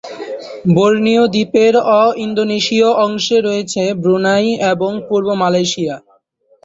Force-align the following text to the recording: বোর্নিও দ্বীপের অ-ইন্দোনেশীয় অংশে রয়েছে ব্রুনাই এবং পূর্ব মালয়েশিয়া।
বোর্নিও 0.75 1.23
দ্বীপের 1.33 1.73
অ-ইন্দোনেশীয় 1.97 2.89
অংশে 3.05 3.37
রয়েছে 3.39 3.83
ব্রুনাই 4.01 4.47
এবং 4.71 4.91
পূর্ব 5.07 5.27
মালয়েশিয়া। 5.41 5.95